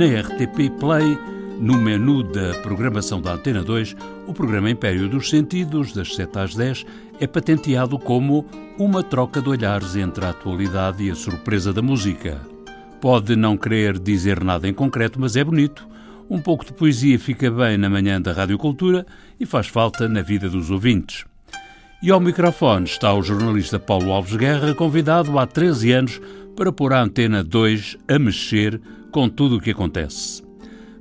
Na 0.00 0.06
RTP 0.06 0.70
Play, 0.80 1.18
no 1.60 1.76
menu 1.76 2.22
da 2.22 2.54
programação 2.62 3.20
da 3.20 3.34
Antena 3.34 3.62
2, 3.62 3.94
o 4.26 4.32
programa 4.32 4.70
Império 4.70 5.06
dos 5.10 5.28
Sentidos, 5.28 5.92
das 5.92 6.14
7 6.14 6.38
às 6.38 6.54
10, 6.54 6.86
é 7.20 7.26
patenteado 7.26 7.98
como 7.98 8.46
uma 8.78 9.02
troca 9.02 9.42
de 9.42 9.50
olhares 9.50 9.96
entre 9.96 10.24
a 10.24 10.30
atualidade 10.30 11.04
e 11.04 11.10
a 11.10 11.14
surpresa 11.14 11.70
da 11.70 11.82
música. 11.82 12.40
Pode 12.98 13.36
não 13.36 13.58
querer 13.58 13.98
dizer 13.98 14.42
nada 14.42 14.66
em 14.66 14.72
concreto, 14.72 15.20
mas 15.20 15.36
é 15.36 15.44
bonito. 15.44 15.86
Um 16.30 16.40
pouco 16.40 16.64
de 16.64 16.72
poesia 16.72 17.18
fica 17.18 17.50
bem 17.50 17.76
na 17.76 17.90
manhã 17.90 18.22
da 18.22 18.32
Rádio 18.32 18.56
Cultura 18.56 19.04
e 19.38 19.44
faz 19.44 19.66
falta 19.66 20.08
na 20.08 20.22
vida 20.22 20.48
dos 20.48 20.70
ouvintes. 20.70 21.26
E 22.02 22.10
ao 22.10 22.18
microfone 22.18 22.86
está 22.86 23.12
o 23.12 23.22
jornalista 23.22 23.78
Paulo 23.78 24.12
Alves 24.12 24.34
Guerra, 24.34 24.74
convidado 24.74 25.38
há 25.38 25.46
13 25.46 25.92
anos 25.92 26.20
para 26.56 26.72
pôr 26.72 26.92
a 26.92 27.02
Antena 27.02 27.42
2 27.42 27.96
a 28.08 28.18
mexer 28.18 28.80
com 29.10 29.28
tudo 29.28 29.56
o 29.56 29.60
que 29.60 29.70
acontece. 29.70 30.42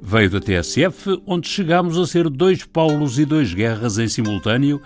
Veio 0.02 0.30
da 0.30 0.40
TSF, 0.40 1.22
onde 1.26 1.48
chegámos 1.48 1.98
a 1.98 2.08
ser 2.08 2.30
dois 2.30 2.64
Paulos 2.64 3.20
e 3.20 3.26
dois 3.26 3.54
Guerras 3.54 3.98
em 3.98 4.08
simultâneo, 4.08 4.82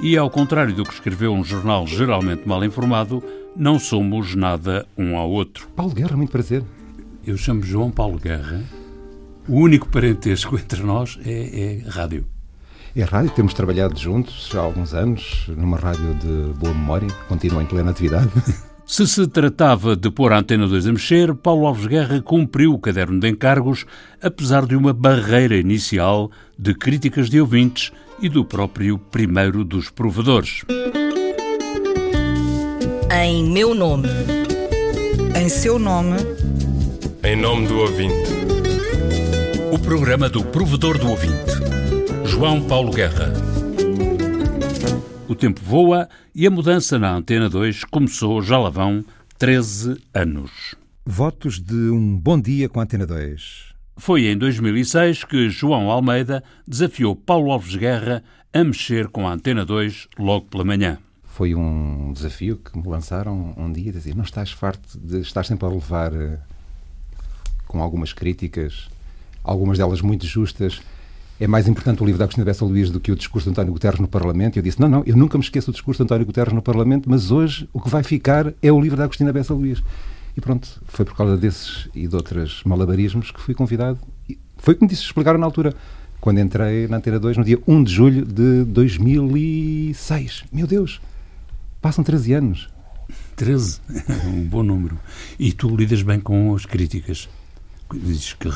e 0.00 0.16
ao 0.16 0.28
contrário 0.28 0.74
do 0.74 0.84
que 0.84 0.92
escreveu 0.92 1.32
um 1.32 1.44
jornal 1.44 1.86
geralmente 1.86 2.46
mal 2.46 2.62
informado, 2.64 3.22
não 3.56 3.78
somos 3.78 4.34
nada 4.34 4.86
um 4.98 5.16
ao 5.16 5.30
outro. 5.30 5.68
Paulo 5.74 5.94
Guerra, 5.94 6.16
muito 6.16 6.30
prazer. 6.30 6.62
Eu 7.26 7.36
chamo 7.36 7.62
João 7.62 7.90
Paulo 7.90 8.18
Guerra. 8.18 8.62
O 9.48 9.60
único 9.60 9.88
parentesco 9.88 10.56
entre 10.58 10.82
nós 10.82 11.18
é, 11.24 11.82
é 11.84 11.88
rádio. 11.88 12.26
É 12.94 13.02
rádio, 13.02 13.30
temos 13.30 13.54
trabalhado 13.54 13.98
juntos 13.98 14.50
há 14.54 14.60
alguns 14.60 14.94
anos, 14.94 15.46
numa 15.48 15.76
rádio 15.76 16.14
de 16.14 16.58
boa 16.58 16.72
memória, 16.72 17.08
continua 17.28 17.62
em 17.62 17.66
plena 17.66 17.90
atividade. 17.90 18.30
Se 18.86 19.04
se 19.04 19.26
tratava 19.26 19.96
de 19.96 20.08
pôr 20.08 20.32
a 20.32 20.38
Antena 20.38 20.68
2 20.68 20.86
a 20.86 20.92
mexer, 20.92 21.34
Paulo 21.34 21.66
Alves 21.66 21.86
Guerra 21.86 22.22
cumpriu 22.22 22.72
o 22.72 22.78
caderno 22.78 23.18
de 23.18 23.28
encargos, 23.28 23.84
apesar 24.22 24.64
de 24.64 24.76
uma 24.76 24.92
barreira 24.92 25.56
inicial 25.56 26.30
de 26.56 26.72
críticas 26.72 27.28
de 27.28 27.40
ouvintes 27.40 27.90
e 28.22 28.28
do 28.28 28.44
próprio 28.44 28.96
primeiro 28.96 29.64
dos 29.64 29.90
provedores. 29.90 30.62
Em 33.12 33.44
meu 33.50 33.74
nome. 33.74 34.08
Em 35.34 35.48
seu 35.48 35.80
nome. 35.80 36.18
Em 37.24 37.34
nome 37.34 37.66
do 37.66 37.78
ouvinte. 37.78 38.30
O 39.72 39.80
programa 39.80 40.28
do 40.28 40.44
provedor 40.44 40.96
do 40.96 41.10
ouvinte. 41.10 41.52
João 42.24 42.62
Paulo 42.62 42.92
Guerra. 42.92 43.55
O 45.28 45.34
tempo 45.34 45.60
voa 45.60 46.08
e 46.32 46.46
a 46.46 46.50
mudança 46.50 47.00
na 47.00 47.12
Antena 47.12 47.48
2 47.48 47.82
começou 47.82 48.40
já 48.40 48.56
lá 48.58 48.70
vão 48.70 49.04
13 49.36 50.00
anos. 50.14 50.76
Votos 51.04 51.58
de 51.58 51.74
um 51.74 52.16
bom 52.16 52.40
dia 52.40 52.68
com 52.68 52.78
a 52.78 52.84
Antena 52.84 53.04
2. 53.04 53.74
Foi 53.96 54.26
em 54.26 54.38
2006 54.38 55.24
que 55.24 55.50
João 55.50 55.90
Almeida 55.90 56.44
desafiou 56.64 57.16
Paulo 57.16 57.50
Alves 57.50 57.74
Guerra 57.74 58.22
a 58.54 58.62
mexer 58.62 59.08
com 59.08 59.26
a 59.26 59.32
Antena 59.32 59.64
2 59.64 60.06
logo 60.16 60.46
pela 60.46 60.64
manhã. 60.64 60.96
Foi 61.24 61.56
um 61.56 62.12
desafio 62.12 62.58
que 62.58 62.78
me 62.78 62.86
lançaram 62.86 63.52
um 63.56 63.72
dia, 63.72 63.90
dizer, 63.90 64.14
não 64.14 64.22
estás 64.22 64.52
farto 64.52 64.96
de 64.96 65.22
estar 65.22 65.44
sempre 65.44 65.66
a 65.66 65.70
levar 65.70 66.14
eh, 66.14 66.38
com 67.66 67.82
algumas 67.82 68.12
críticas, 68.12 68.88
algumas 69.42 69.76
delas 69.76 70.00
muito 70.00 70.24
justas, 70.24 70.80
é 71.38 71.46
mais 71.46 71.68
importante 71.68 72.02
o 72.02 72.06
livro 72.06 72.18
da 72.18 72.24
Agostina 72.24 72.44
Bessa 72.44 72.64
Luís 72.64 72.90
do 72.90 72.98
que 72.98 73.12
o 73.12 73.16
discurso 73.16 73.46
de 73.46 73.50
António 73.50 73.72
Guterres 73.72 74.00
no 74.00 74.08
Parlamento. 74.08 74.56
E 74.56 74.58
eu 74.58 74.62
disse, 74.62 74.80
não, 74.80 74.88
não, 74.88 75.02
eu 75.06 75.16
nunca 75.16 75.36
me 75.36 75.44
esqueço 75.44 75.70
do 75.70 75.74
discurso 75.74 75.98
de 75.98 76.04
António 76.04 76.24
Guterres 76.24 76.52
no 76.54 76.62
Parlamento, 76.62 77.10
mas 77.10 77.30
hoje 77.30 77.68
o 77.72 77.80
que 77.80 77.90
vai 77.90 78.02
ficar 78.02 78.54
é 78.62 78.72
o 78.72 78.80
livro 78.80 78.96
da 78.96 79.04
Agostina 79.04 79.32
Bessa 79.32 79.52
Luís. 79.52 79.82
E 80.36 80.40
pronto, 80.40 80.68
foi 80.86 81.04
por 81.04 81.14
causa 81.14 81.36
desses 81.36 81.88
e 81.94 82.06
de 82.06 82.16
outros 82.16 82.62
malabarismos 82.64 83.30
que 83.30 83.40
fui 83.40 83.54
convidado. 83.54 83.98
Foi 84.56 84.74
como 84.74 84.88
disse, 84.88 85.02
explicaram 85.02 85.38
na 85.38 85.46
altura, 85.46 85.74
quando 86.20 86.40
entrei 86.40 86.88
na 86.88 86.96
Antena 86.96 87.18
2, 87.18 87.36
no 87.36 87.44
dia 87.44 87.58
1 87.66 87.84
de 87.84 87.92
julho 87.92 88.24
de 88.24 88.64
2006. 88.64 90.44
Meu 90.50 90.66
Deus, 90.66 91.00
passam 91.80 92.02
13 92.02 92.32
anos. 92.32 92.68
13? 93.36 93.80
um 94.26 94.42
bom 94.42 94.62
número. 94.62 94.98
E 95.38 95.52
tu 95.52 95.74
lidas 95.76 96.02
bem 96.02 96.18
com 96.18 96.54
as 96.54 96.64
críticas? 96.64 97.28
Dizes 97.94 98.32
que 98.32 98.48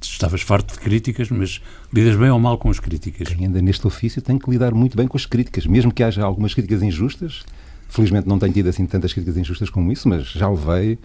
estavas 0.00 0.40
farto 0.40 0.72
de 0.74 0.80
críticas, 0.80 1.30
mas 1.30 1.60
lidas 1.92 2.16
bem 2.16 2.30
ou 2.30 2.38
mal 2.38 2.56
com 2.56 2.70
as 2.70 2.80
críticas? 2.80 3.28
Quem 3.28 3.46
anda 3.46 3.60
neste 3.60 3.86
ofício 3.86 4.22
tem 4.22 4.38
que 4.38 4.50
lidar 4.50 4.72
muito 4.72 4.96
bem 4.96 5.06
com 5.06 5.16
as 5.16 5.26
críticas, 5.26 5.66
mesmo 5.66 5.92
que 5.92 6.02
haja 6.02 6.24
algumas 6.24 6.54
críticas 6.54 6.82
injustas. 6.82 7.42
Felizmente 7.88 8.26
não 8.26 8.38
tenho 8.38 8.52
tido 8.52 8.68
assim 8.68 8.86
tantas 8.86 9.12
críticas 9.12 9.36
injustas 9.36 9.68
como 9.68 9.92
isso, 9.92 10.08
mas 10.08 10.24
já 10.24 10.48
levei, 10.48 10.98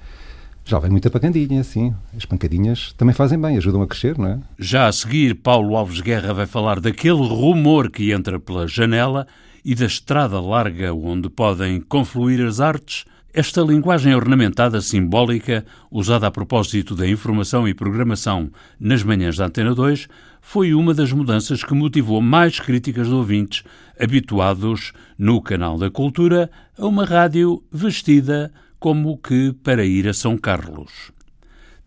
já 0.64 0.78
levei 0.78 0.92
muita 0.92 1.10
pancadinha, 1.10 1.60
assim. 1.60 1.94
As 2.16 2.24
pancadinhas 2.24 2.94
também 2.94 3.14
fazem 3.14 3.40
bem, 3.40 3.58
ajudam 3.58 3.82
a 3.82 3.88
crescer, 3.88 4.18
não 4.18 4.28
é? 4.28 4.40
Já 4.58 4.88
a 4.88 4.92
seguir, 4.94 5.36
Paulo 5.36 5.76
Alves 5.76 6.00
Guerra 6.00 6.34
vai 6.34 6.46
falar 6.46 6.80
daquele 6.80 7.28
rumor 7.28 7.92
que 7.92 8.14
entra 8.14 8.40
pela 8.40 8.66
janela 8.66 9.28
e 9.66 9.76
da 9.76 9.86
estrada 9.86 10.40
larga 10.40 10.94
onde 10.94 11.30
podem 11.30 11.82
confluir 11.82 12.46
as 12.46 12.62
artes 12.62 13.04
esta 13.38 13.62
linguagem 13.62 14.16
ornamentada 14.16 14.82
simbólica, 14.82 15.64
usada 15.92 16.26
a 16.26 16.32
propósito 16.32 16.96
da 16.96 17.08
informação 17.08 17.68
e 17.68 17.74
programação 17.76 18.50
nas 18.80 19.04
manhãs 19.04 19.38
da 19.38 19.46
Antena 19.46 19.76
2, 19.76 20.08
foi 20.42 20.74
uma 20.74 20.92
das 20.92 21.12
mudanças 21.12 21.64
que 21.64 21.76
motivou 21.76 22.20
mais 22.20 22.60
críticas 22.60 23.06
de 23.06 23.14
ouvintes 23.14 23.64
habituados 24.00 24.92
no 25.20 25.40
canal 25.40 25.78
da 25.78 25.92
Cultura 25.92 26.50
a 26.76 26.88
uma 26.88 27.06
rádio 27.06 27.64
vestida 27.72 28.52
como 28.80 29.16
que 29.20 29.54
para 29.64 29.86
ir 29.86 30.08
a 30.08 30.16
São 30.16 30.36
Carlos. 30.36 31.12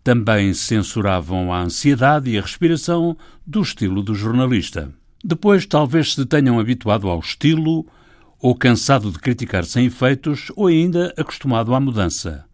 Também 0.01 0.53
censuravam 0.53 1.51
a 1.51 1.61
ansiedade 1.61 2.29
e 2.29 2.37
a 2.37 2.41
respiração 2.41 3.17
do 3.45 3.61
estilo 3.61 4.01
do 4.01 4.15
jornalista. 4.15 4.89
Depois, 5.21 5.65
talvez 5.65 6.13
se 6.13 6.25
tenham 6.25 6.61
habituado 6.61 7.09
ao 7.09 7.19
estilo 7.19 7.85
ou 8.41 8.55
cansado 8.55 9.11
de 9.11 9.19
criticar 9.19 9.63
sem 9.65 9.85
efeitos, 9.85 10.51
ou 10.55 10.67
ainda 10.67 11.13
acostumado 11.15 11.75
à 11.75 11.79
mudança. 11.79 12.45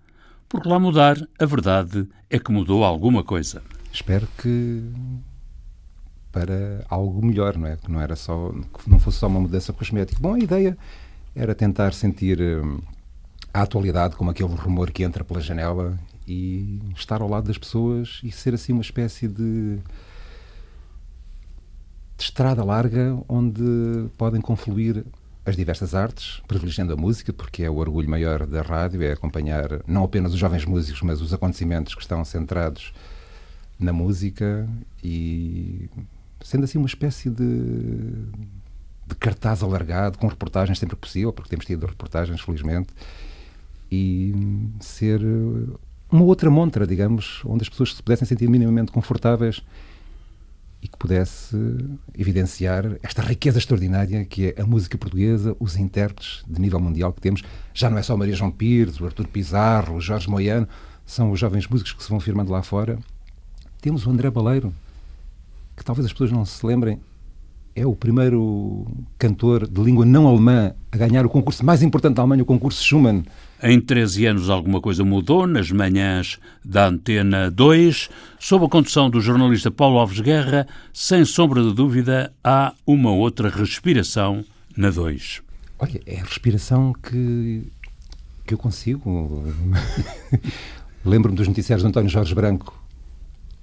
Porque 0.49 0.67
lá 0.67 0.77
mudar, 0.77 1.17
a 1.39 1.45
verdade 1.45 2.07
é 2.29 2.37
que 2.37 2.51
mudou 2.51 2.83
alguma 2.83 3.23
coisa. 3.23 3.61
Espero 3.91 4.27
que 4.37 4.83
para 6.31 6.85
algo 6.89 7.25
melhor, 7.25 7.57
não 7.57 7.67
é? 7.67 7.77
Que 7.77 7.89
não 7.89 8.01
era 8.01 8.15
só, 8.15 8.51
que 8.51 8.89
não 8.89 8.99
fosse 8.99 9.17
só 9.17 9.27
uma 9.27 9.39
mudança 9.39 9.71
cosmética. 9.73 10.21
Bom, 10.21 10.33
a 10.33 10.39
ideia 10.39 10.77
era 11.35 11.55
tentar 11.55 11.93
sentir 11.93 12.39
hum, 12.39 12.79
a 13.53 13.61
atualidade 13.61 14.15
como 14.15 14.29
aquele 14.29 14.53
rumor 14.53 14.91
que 14.91 15.03
entra 15.03 15.23
pela 15.23 15.39
janela 15.39 15.97
e 16.27 16.81
estar 16.95 17.21
ao 17.21 17.29
lado 17.29 17.47
das 17.47 17.57
pessoas 17.57 18.19
e 18.23 18.31
ser 18.31 18.53
assim 18.53 18.73
uma 18.73 18.81
espécie 18.81 19.27
de 19.27 19.79
de 22.17 22.23
estrada 22.23 22.63
larga 22.63 23.15
onde 23.29 24.09
podem 24.17 24.41
confluir 24.41 25.05
as 25.47 25.55
diversas 25.55 25.95
artes, 25.95 26.41
privilegiando 26.45 26.91
a 26.91 26.97
música, 26.97 27.31
porque 27.31 27.63
é 27.63 27.69
o 27.69 27.77
orgulho 27.77 28.09
maior 28.09 28.45
da 28.45 28.61
rádio, 28.61 29.01
é 29.01 29.13
acompanhar 29.13 29.81
não 29.87 30.03
apenas 30.03 30.33
os 30.33 30.39
jovens 30.39 30.65
músicos, 30.65 31.01
mas 31.01 31.21
os 31.21 31.33
acontecimentos 31.33 31.95
que 31.95 32.01
estão 32.01 32.23
centrados 32.25 32.93
na 33.79 33.93
música 33.93 34.67
e 35.01 35.89
sendo 36.41 36.65
assim 36.65 36.77
uma 36.77 36.87
espécie 36.87 37.29
de, 37.29 37.45
de 39.07 39.15
cartaz 39.17 39.63
alargado, 39.63 40.17
com 40.17 40.27
reportagens 40.27 40.77
sempre 40.79 40.97
possível, 40.97 41.31
porque 41.31 41.49
temos 41.49 41.65
tido 41.65 41.85
reportagens, 41.85 42.41
felizmente, 42.41 42.89
e 43.89 44.35
ser 44.81 45.21
uma 46.11 46.23
outra 46.23 46.49
montra, 46.51 46.85
digamos, 46.85 47.41
onde 47.45 47.61
as 47.61 47.69
pessoas 47.69 47.95
se 47.95 48.03
pudessem 48.03 48.27
sentir 48.27 48.49
minimamente 48.49 48.91
confortáveis 48.91 49.63
e 50.87 50.89
que 50.89 50.97
pudesse 50.97 51.55
evidenciar 52.17 52.97
esta 53.03 53.21
riqueza 53.21 53.59
extraordinária 53.59 54.23
que 54.23 54.53
é 54.57 54.61
a 54.61 54.65
música 54.65 54.97
portuguesa, 54.97 55.55
os 55.59 55.75
intérpretes 55.75 56.43
de 56.47 56.61
nível 56.61 56.79
mundial 56.79 57.11
que 57.11 57.19
temos. 57.19 57.43
Já 57.73 57.89
não 57.89 57.97
é 57.97 58.01
só 58.01 58.15
Maria 58.15 58.35
João 58.35 58.49
Pires, 58.49 58.99
o 58.99 59.05
Artur 59.05 59.27
Pizarro, 59.27 59.97
o 59.97 60.01
Jorge 60.01 60.29
Moiano, 60.29 60.67
são 61.05 61.31
os 61.31 61.39
jovens 61.39 61.67
músicos 61.67 61.91
que 61.91 62.03
se 62.03 62.09
vão 62.09 62.19
firmando 62.19 62.51
lá 62.51 62.63
fora. 62.63 62.97
Temos 63.81 64.05
o 64.05 64.09
André 64.09 64.31
Baleiro, 64.31 64.73
que 65.75 65.83
talvez 65.83 66.05
as 66.05 66.13
pessoas 66.13 66.31
não 66.31 66.45
se 66.45 66.65
lembrem, 66.65 66.99
é 67.77 67.85
o 67.85 67.95
primeiro 67.95 68.87
cantor 69.19 69.67
de 69.67 69.79
língua 69.79 70.03
não 70.03 70.27
alemã 70.27 70.73
a 70.91 70.97
ganhar 70.97 71.23
o 71.27 71.29
concurso 71.29 71.63
mais 71.63 71.83
importante 71.83 72.15
da 72.15 72.23
Alemanha, 72.23 72.41
o 72.41 72.45
concurso 72.45 72.83
Schumann. 72.83 73.23
Em 73.61 73.79
13 73.79 74.25
anos 74.25 74.49
alguma 74.49 74.81
coisa 74.81 75.05
mudou 75.05 75.45
nas 75.45 75.69
manhãs 75.69 76.39
da 76.65 76.87
Antena 76.87 77.51
2. 77.51 78.09
Sob 78.39 78.65
a 78.65 78.69
condução 78.69 79.11
do 79.11 79.21
jornalista 79.21 79.69
Paulo 79.69 79.99
Alves 79.99 80.19
Guerra, 80.19 80.67
sem 80.91 81.23
sombra 81.23 81.61
de 81.61 81.71
dúvida, 81.71 82.33
há 82.43 82.73
uma 82.85 83.11
outra 83.11 83.47
respiração 83.47 84.43
na 84.75 84.89
2. 84.89 85.43
Olha, 85.77 86.01
é 86.07 86.19
a 86.19 86.23
respiração 86.23 86.93
que, 86.93 87.61
que 88.43 88.55
eu 88.55 88.57
consigo. 88.57 89.53
Lembro-me 91.05 91.37
dos 91.37 91.47
noticiários 91.47 91.83
de 91.83 91.89
António 91.89 92.09
Jorge 92.09 92.33
Branco 92.33 92.86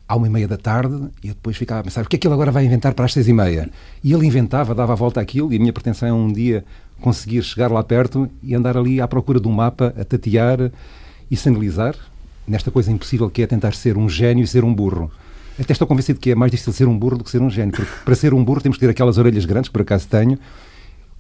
à 0.09 0.17
uma 0.17 0.27
e 0.27 0.31
meia 0.31 0.47
da 0.47 0.57
tarde 0.57 1.09
e 1.23 1.29
eu 1.29 1.35
depois 1.35 1.57
ficava 1.57 1.81
a 1.81 1.85
pensar 1.85 2.05
o 2.05 2.09
que 2.09 2.17
é 2.17 2.19
que 2.19 2.27
ele 2.27 2.35
agora 2.35 2.53
vai 2.53 2.65
inventar 2.65 2.95
para 2.95 3.05
as 3.05 3.13
seis 3.13 3.27
e 3.29 3.33
meia. 3.33 3.71
E 4.03 4.13
ele 4.13 4.27
inventava, 4.27 4.75
dava 4.75 4.93
a 4.93 4.97
volta 4.97 5.21
àquilo 5.21 5.53
e 5.53 5.57
a 5.57 5.59
minha 5.59 5.73
pretensão 5.73 6.09
é 6.09 6.13
um 6.13 6.33
dia 6.33 6.65
conseguir 7.01 7.43
chegar 7.43 7.71
lá 7.71 7.83
perto 7.83 8.29
e 8.43 8.55
andar 8.55 8.77
ali 8.77 9.01
à 9.01 9.09
procura 9.09 9.41
de 9.41 9.49
um 9.49 9.53
mapa, 9.53 9.95
a 9.99 10.05
tatear 10.05 10.71
e 11.31 11.37
sinalizar 11.37 11.95
nesta 12.47 12.71
coisa 12.71 12.93
impossível 12.93 13.31
que 13.31 13.43
é 13.43 13.47
tentar 13.47 13.75
ser 13.75 13.97
um 13.97 14.09
gênio 14.09 14.45
e 14.45 14.47
ser 14.47 14.65
um 14.65 14.75
burro. 14.75 15.11
Até 15.59 15.73
estou 15.73 15.87
convencido 15.87 16.19
que 16.19 16.31
é 16.31 16.35
mais 16.35 16.51
difícil 16.51 16.73
ser 16.73 16.89
um 16.89 16.99
burro 16.99 17.19
do 17.19 17.25
que 17.25 17.31
ser 17.31 17.41
um 17.41 17.49
gênio, 17.49 17.73
porque 17.73 17.91
para 18.05 18.15
ser 18.15 18.35
um 18.35 18.45
burro 18.45 18.61
temos 18.61 18.77
que 18.77 18.85
ter 18.85 18.91
aquelas 18.91 19.19
orelhas 19.19 19.45
grandes, 19.45 19.69
que 19.69 19.73
por 19.73 19.83
acaso 19.83 20.07
tenho, 20.09 20.39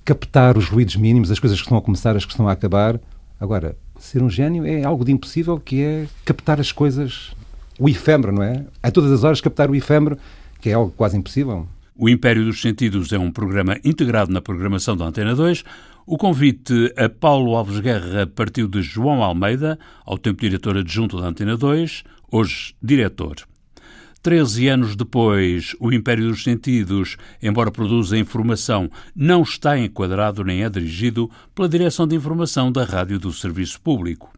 captar 0.04 0.58
os 0.58 0.69
ruídos 0.69 0.96
mínimos, 0.96 1.30
as 1.30 1.38
coisas 1.38 1.58
que 1.58 1.64
estão 1.64 1.78
a 1.78 1.82
começar, 1.82 2.16
as 2.16 2.25
que 2.25 2.32
estão 2.32 2.48
a 2.48 2.52
acabar. 2.52 3.00
Agora, 3.40 3.76
ser 3.98 4.22
um 4.22 4.28
gênio 4.28 4.66
é 4.66 4.82
algo 4.82 5.04
de 5.04 5.12
impossível, 5.12 5.58
que 5.58 5.82
é 5.82 6.06
captar 6.25 6.60
as 6.60 6.72
coisas, 6.72 7.32
o 7.79 7.88
efêmero, 7.88 8.32
não 8.32 8.43
é? 8.43 8.65
A 8.82 8.91
todas 8.91 9.12
as 9.12 9.25
horas 9.25 9.41
captar 9.41 9.71
o 9.71 9.75
efêmero, 9.75 10.19
que 10.61 10.71
é 10.71 10.75
algo 10.75 10.93
quase 10.97 11.17
impossível. 11.17 11.67
O 11.97 12.09
Império 12.09 12.44
dos 12.44 12.61
Sentidos 12.61 13.12
é 13.12 13.19
um 13.19 13.31
programa 13.31 13.79
integrado 13.85 14.32
na 14.32 14.41
programação 14.41 14.97
da 14.97 15.05
Antena 15.05 15.35
2. 15.35 15.65
O 16.06 16.19
convite 16.19 16.93
a 16.97 17.09
Paulo 17.09 17.55
Alves 17.55 17.81
Guerra 17.81 18.26
partiu 18.26 18.67
de 18.67 18.82
João 18.82 19.23
Almeida, 19.23 19.79
ao 20.05 20.19
tempo 20.19 20.41
diretor 20.41 20.76
adjunto 20.76 21.21
da 21.21 21.29
Antena 21.29 21.56
2, 21.56 22.03
hoje 22.31 22.75
diretor. 22.82 23.37
Treze 24.25 24.69
anos 24.69 24.97
depois, 24.97 25.76
o 25.79 25.93
Império 25.93 26.29
dos 26.29 26.43
Sentidos, 26.43 27.17
embora 27.43 27.71
produza 27.71 28.17
informação, 28.17 28.91
não 29.15 29.43
está 29.43 29.79
enquadrado 29.79 30.43
nem 30.43 30.65
é 30.65 30.71
dirigido 30.71 31.31
pela 31.55 31.69
Direção 31.69 32.06
de 32.09 32.17
Informação 32.17 32.73
da 32.73 32.85
Rádio 32.85 33.19
do 33.19 33.31
Serviço 33.32 33.81
Público. 33.81 34.32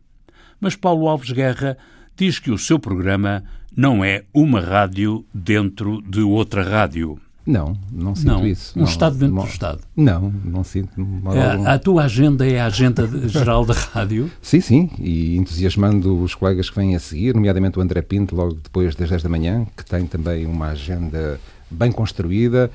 Mas 0.61 0.75
Paulo 0.75 1.09
Alves 1.09 1.31
Guerra 1.31 1.79
diz 2.16 2.38
que 2.38 2.50
o 2.50 2.58
seu 2.58 2.78
programa 2.78 3.44
não 3.76 4.04
é 4.04 4.24
uma 4.32 4.60
rádio 4.60 5.24
dentro 5.34 6.02
de 6.02 6.20
outra 6.20 6.62
rádio. 6.62 7.18
Não, 7.46 7.78
não 7.92 8.16
sinto 8.16 8.26
não, 8.26 8.46
isso. 8.46 8.76
Um 8.76 8.82
não, 8.82 8.88
Estado 8.88 9.16
dentro 9.16 9.36
não, 9.36 9.44
do 9.44 9.48
Estado. 9.48 9.80
Não, 9.94 10.34
não 10.44 10.64
sinto. 10.64 10.90
É, 11.32 11.70
a 11.70 11.78
tua 11.78 12.04
agenda 12.04 12.44
é 12.44 12.58
a 12.58 12.66
agenda 12.66 13.06
geral 13.28 13.64
da 13.64 13.72
rádio? 13.72 14.28
Sim, 14.42 14.60
sim, 14.60 14.90
e 14.98 15.36
entusiasmando 15.36 16.20
os 16.20 16.34
colegas 16.34 16.68
que 16.68 16.74
vêm 16.74 16.96
a 16.96 16.98
seguir, 16.98 17.34
nomeadamente 17.36 17.78
o 17.78 17.82
André 17.82 18.02
Pinto, 18.02 18.34
logo 18.34 18.54
depois 18.54 18.96
das 18.96 19.08
10 19.08 19.22
da 19.22 19.28
manhã, 19.28 19.64
que 19.76 19.84
tem 19.84 20.06
também 20.06 20.44
uma 20.44 20.70
agenda 20.70 21.38
bem 21.70 21.92
construída, 21.92 22.68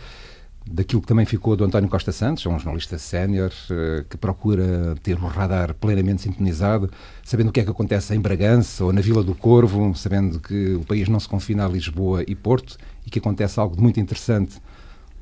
daquilo 0.65 1.01
que 1.01 1.07
também 1.07 1.25
ficou 1.25 1.55
do 1.55 1.63
António 1.63 1.89
Costa 1.89 2.11
Santos, 2.11 2.45
um 2.45 2.57
jornalista 2.57 2.97
sénior 2.97 3.51
eh, 3.69 4.05
que 4.09 4.17
procura 4.17 4.95
ter 5.01 5.17
o 5.17 5.27
radar 5.27 5.73
plenamente 5.73 6.21
sintonizado, 6.21 6.89
sabendo 7.23 7.49
o 7.49 7.51
que 7.51 7.59
é 7.59 7.63
que 7.63 7.69
acontece 7.69 8.13
em 8.15 8.19
Bragança 8.19 8.85
ou 8.85 8.93
na 8.93 9.01
Vila 9.01 9.23
do 9.23 9.33
Corvo, 9.33 9.93
sabendo 9.95 10.39
que 10.39 10.75
o 10.75 10.85
país 10.85 11.07
não 11.09 11.19
se 11.19 11.27
confina 11.27 11.65
a 11.65 11.69
Lisboa 11.69 12.23
e 12.27 12.35
Porto 12.35 12.77
e 13.05 13.09
que 13.09 13.19
acontece 13.19 13.59
algo 13.59 13.75
de 13.75 13.81
muito 13.81 13.99
interessante 13.99 14.59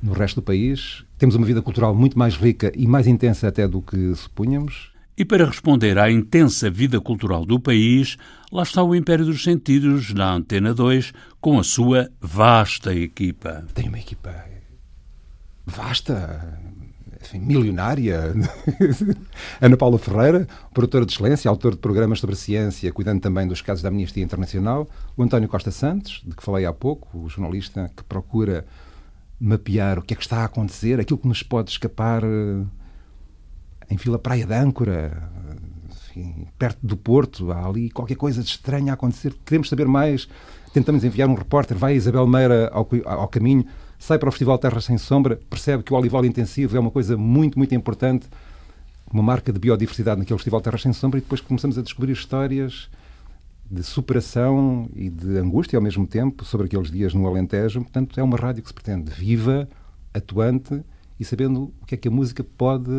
no 0.01 0.13
resto 0.13 0.35
do 0.35 0.43
país. 0.43 1.03
Temos 1.17 1.35
uma 1.35 1.45
vida 1.45 1.61
cultural 1.61 1.95
muito 1.95 2.17
mais 2.17 2.35
rica 2.35 2.71
e 2.75 2.85
mais 2.85 3.07
intensa 3.07 3.47
até 3.47 3.67
do 3.67 3.81
que 3.81 4.15
supunhamos. 4.15 4.91
E 5.17 5.25
para 5.25 5.45
responder 5.45 5.97
à 5.97 6.09
intensa 6.09 6.69
vida 6.69 7.01
cultural 7.01 7.45
do 7.45 7.59
país, 7.59 8.17
lá 8.49 8.63
está 8.63 8.81
o 8.81 8.95
Império 8.95 9.25
dos 9.25 9.43
Sentidos, 9.43 10.13
na 10.13 10.33
Antena 10.33 10.73
2, 10.73 11.11
com 11.41 11.59
a 11.59 11.63
sua 11.63 12.09
vasta 12.21 12.93
equipa. 12.95 13.65
Tem 13.73 13.89
uma 13.89 13.99
equipa 13.99 14.29
vasta, 15.69 16.59
enfim, 17.21 17.39
milionária. 17.39 18.33
Ana 19.61 19.77
Paula 19.77 19.97
Ferreira, 19.97 20.47
produtora 20.73 21.05
de 21.05 21.13
excelência, 21.13 21.49
autor 21.49 21.73
de 21.73 21.77
programas 21.77 22.19
sobre 22.19 22.35
ciência, 22.35 22.91
cuidando 22.91 23.21
também 23.21 23.47
dos 23.47 23.61
casos 23.61 23.81
da 23.81 23.89
Amnistia 23.89 24.23
Internacional. 24.23 24.87
O 25.15 25.23
António 25.23 25.47
Costa 25.47 25.71
Santos, 25.71 26.21
de 26.25 26.35
que 26.35 26.43
falei 26.43 26.65
há 26.65 26.73
pouco, 26.73 27.17
o 27.17 27.29
jornalista 27.29 27.91
que 27.95 28.03
procura 28.03 28.65
mapear 29.39 29.99
o 29.99 30.01
que 30.01 30.13
é 30.13 30.17
que 30.17 30.23
está 30.23 30.39
a 30.39 30.45
acontecer, 30.45 30.99
aquilo 30.99 31.19
que 31.19 31.27
nos 31.27 31.43
pode 31.43 31.71
escapar 31.71 32.23
eh, 32.23 32.65
em 33.89 33.95
Vila 33.95 34.19
Praia 34.19 34.45
de 34.45 34.53
Âncora, 34.53 35.29
enfim, 35.89 36.47
perto 36.57 36.79
do 36.85 36.97
Porto, 36.97 37.51
há 37.51 37.65
ali 37.65 37.89
qualquer 37.89 38.15
coisa 38.15 38.41
de 38.41 38.49
estranho 38.49 38.89
a 38.89 38.93
acontecer. 38.93 39.33
Queremos 39.45 39.69
saber 39.69 39.87
mais. 39.87 40.27
Tentamos 40.73 41.03
enviar 41.03 41.27
um 41.27 41.33
repórter, 41.33 41.77
vai 41.77 41.95
Isabel 41.95 42.27
Meira 42.27 42.69
ao, 42.71 42.87
ao 43.05 43.27
caminho 43.27 43.65
sai 43.99 44.17
para 44.17 44.29
o 44.29 44.31
Festival 44.31 44.57
Terra 44.57 44.79
Sem 44.79 44.97
Sombra, 44.97 45.39
percebe 45.49 45.83
que 45.83 45.93
o 45.93 45.97
olival 45.97 46.25
intensivo 46.25 46.75
é 46.75 46.79
uma 46.79 46.89
coisa 46.89 47.17
muito, 47.17 47.59
muito 47.59 47.75
importante, 47.75 48.27
uma 49.11 49.21
marca 49.21 49.51
de 49.51 49.59
biodiversidade 49.59 50.19
naquele 50.19 50.37
Festival 50.39 50.61
Terra 50.61 50.77
Sem 50.77 50.93
Sombra, 50.93 51.19
e 51.19 51.21
depois 51.21 51.41
começamos 51.41 51.77
a 51.77 51.81
descobrir 51.81 52.13
histórias 52.13 52.89
de 53.69 53.83
superação 53.83 54.89
e 54.95 55.09
de 55.09 55.37
angústia 55.37 55.77
ao 55.77 55.83
mesmo 55.83 56.07
tempo 56.07 56.43
sobre 56.43 56.65
aqueles 56.65 56.89
dias 56.89 57.13
no 57.13 57.27
Alentejo. 57.27 57.81
Portanto, 57.81 58.19
é 58.19 58.23
uma 58.23 58.37
rádio 58.37 58.63
que 58.63 58.69
se 58.69 58.73
pretende 58.73 59.11
viva, 59.11 59.69
atuante 60.13 60.81
e 61.19 61.25
sabendo 61.25 61.71
o 61.81 61.85
que 61.85 61.93
é 61.93 61.97
que 61.97 62.07
a 62.07 62.11
música 62.11 62.43
pode 62.43 62.89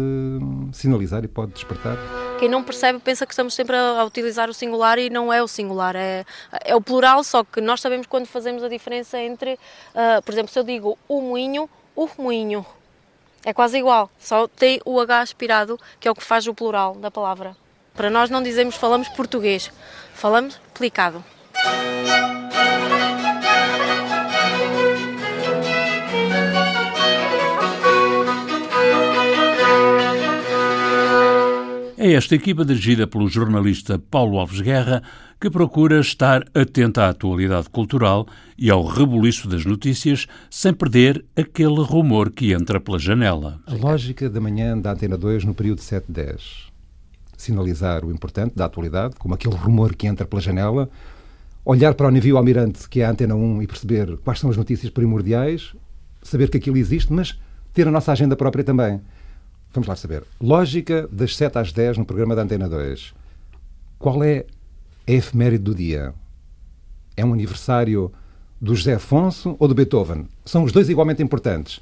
sinalizar 0.73 1.25
e 1.25 1.29
pode 1.29 1.53
despertar. 1.55 2.20
Quem 2.41 2.49
não 2.49 2.65
percebe 2.65 2.99
pensa 2.99 3.27
que 3.27 3.35
estamos 3.35 3.53
sempre 3.53 3.77
a 3.77 4.03
utilizar 4.03 4.49
o 4.49 4.55
singular 4.55 4.99
e 4.99 5.11
não 5.11 5.31
é 5.31 5.43
o 5.43 5.47
singular, 5.47 5.95
é, 5.95 6.25
é 6.65 6.75
o 6.75 6.81
plural, 6.81 7.23
só 7.23 7.45
que 7.45 7.61
nós 7.61 7.83
sabemos 7.83 8.07
quando 8.07 8.25
fazemos 8.25 8.65
a 8.65 8.69
diferença 8.69 9.21
entre, 9.21 9.59
uh, 9.95 10.23
por 10.25 10.33
exemplo, 10.33 10.51
se 10.51 10.59
eu 10.59 10.65
digo 10.65 10.99
o 11.07 11.21
moinho, 11.21 11.69
o 11.95 12.09
moinho. 12.17 12.65
É 13.45 13.53
quase 13.53 13.77
igual, 13.77 14.11
só 14.19 14.49
tem 14.49 14.81
o 14.87 14.99
H 14.99 15.21
aspirado, 15.21 15.79
que 16.01 16.09
é 16.09 16.11
o 16.11 16.15
que 16.15 16.25
faz 16.25 16.47
o 16.47 16.55
plural 16.55 16.95
da 16.95 17.11
palavra. 17.11 17.55
Para 17.95 18.09
nós 18.09 18.31
não 18.31 18.43
dizemos 18.43 18.75
falamos 18.75 19.11
português, 19.11 19.71
falamos 20.15 20.59
aplicado. 20.75 21.23
É 32.11 32.15
esta 32.15 32.35
equipa 32.35 32.65
dirigida 32.65 33.07
pelo 33.07 33.29
jornalista 33.29 33.97
Paulo 33.97 34.41
Alves 34.41 34.61
Guerra 34.61 35.01
que 35.41 35.49
procura 35.49 36.01
estar 36.01 36.43
atenta 36.53 37.05
à 37.05 37.11
atualidade 37.11 37.71
cultural 37.71 38.27
e 38.59 38.69
ao 38.69 38.85
rebuliço 38.85 39.47
das 39.47 39.65
notícias 39.65 40.27
sem 40.51 40.75
perder 40.75 41.25
aquele 41.37 41.81
rumor 41.85 42.33
que 42.33 42.53
entra 42.53 42.81
pela 42.81 42.99
janela. 42.99 43.61
A 43.65 43.75
lógica 43.75 44.29
da 44.29 44.41
manhã 44.41 44.77
da 44.77 44.91
Antena 44.91 45.17
2 45.17 45.45
no 45.45 45.55
período 45.55 45.83
7-10. 45.83 46.41
Sinalizar 47.37 48.05
o 48.05 48.11
importante 48.11 48.57
da 48.57 48.65
atualidade, 48.65 49.15
como 49.17 49.35
aquele 49.35 49.55
rumor 49.55 49.95
que 49.95 50.09
entra 50.09 50.27
pela 50.27 50.43
janela, 50.43 50.91
olhar 51.65 51.95
para 51.95 52.09
o 52.09 52.11
navio 52.11 52.37
almirante 52.37 52.89
que 52.89 53.03
é 53.03 53.05
a 53.05 53.11
Antena 53.13 53.37
1 53.37 53.63
e 53.63 53.69
perceber 53.69 54.17
quais 54.25 54.41
são 54.41 54.51
as 54.51 54.57
notícias 54.57 54.91
primordiais, 54.91 55.77
saber 56.23 56.51
que 56.51 56.57
aquilo 56.57 56.77
existe, 56.77 57.13
mas 57.13 57.39
ter 57.73 57.87
a 57.87 57.91
nossa 57.93 58.11
agenda 58.11 58.35
própria 58.35 58.65
também. 58.65 59.01
Vamos 59.73 59.89
lá 59.89 59.95
saber. 59.95 60.25
Lógica 60.41 61.09
das 61.13 61.37
7 61.37 61.59
às 61.59 61.73
10 61.73 61.99
no 61.99 62.05
programa 62.05 62.35
da 62.35 62.43
Antena 62.43 62.69
2. 62.69 63.15
Qual 63.99 64.23
é 64.25 64.45
a 65.07 65.13
efeméride 65.13 65.63
do 65.63 65.75
dia? 65.75 66.13
É 67.17 67.25
um 67.25 67.33
aniversário 67.33 68.11
do 68.61 68.75
José 68.75 68.95
Afonso 68.95 69.55
ou 69.61 69.69
do 69.69 69.75
Beethoven? 69.75 70.27
São 70.45 70.65
os 70.65 70.73
dois 70.73 70.89
igualmente 70.89 71.23
importantes. 71.23 71.81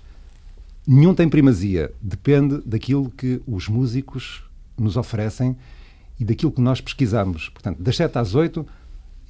Nenhum 0.86 1.14
tem 1.14 1.28
primazia. 1.28 1.90
Depende 2.00 2.60
daquilo 2.64 3.10
que 3.10 3.40
os 3.46 3.68
músicos 3.68 4.44
nos 4.76 4.98
oferecem 4.98 5.56
e 6.20 6.24
daquilo 6.24 6.52
que 6.52 6.60
nós 6.60 6.82
pesquisamos. 6.82 7.48
Portanto, 7.48 7.82
das 7.82 7.96
7 7.96 8.18
às 8.18 8.34
8, 8.34 8.66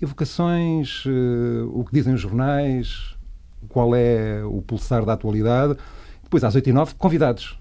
evocações, 0.02 1.04
uh, 1.06 1.70
o 1.72 1.84
que 1.84 1.92
dizem 1.92 2.12
os 2.12 2.20
jornais, 2.20 3.14
qual 3.68 3.94
é 3.94 4.42
o 4.44 4.60
pulsar 4.62 5.04
da 5.04 5.12
atualidade. 5.12 5.76
Depois, 6.24 6.42
às 6.42 6.56
8 6.56 6.70
e 6.70 6.72
9, 6.72 6.94
convidados 6.96 7.58